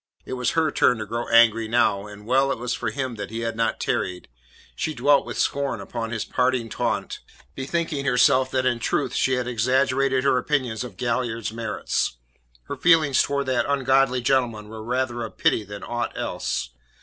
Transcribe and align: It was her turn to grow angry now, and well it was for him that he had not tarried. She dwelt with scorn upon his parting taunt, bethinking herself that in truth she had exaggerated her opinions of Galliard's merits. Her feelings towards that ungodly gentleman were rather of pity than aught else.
It 0.25 0.33
was 0.33 0.53
her 0.57 0.71
turn 0.71 0.97
to 0.97 1.05
grow 1.05 1.27
angry 1.27 1.67
now, 1.67 2.07
and 2.07 2.25
well 2.25 2.51
it 2.51 2.57
was 2.57 2.73
for 2.73 2.89
him 2.89 3.17
that 3.17 3.29
he 3.29 3.41
had 3.41 3.55
not 3.55 3.79
tarried. 3.79 4.29
She 4.75 4.95
dwelt 4.95 5.27
with 5.27 5.37
scorn 5.37 5.79
upon 5.79 6.09
his 6.09 6.25
parting 6.25 6.69
taunt, 6.69 7.19
bethinking 7.53 8.05
herself 8.05 8.49
that 8.49 8.65
in 8.65 8.79
truth 8.79 9.13
she 9.13 9.33
had 9.33 9.47
exaggerated 9.47 10.23
her 10.23 10.39
opinions 10.39 10.83
of 10.83 10.97
Galliard's 10.97 11.53
merits. 11.53 12.17
Her 12.63 12.77
feelings 12.77 13.21
towards 13.21 13.45
that 13.45 13.69
ungodly 13.69 14.21
gentleman 14.21 14.69
were 14.69 14.83
rather 14.83 15.21
of 15.21 15.37
pity 15.37 15.63
than 15.63 15.83
aught 15.83 16.17
else. 16.17 16.71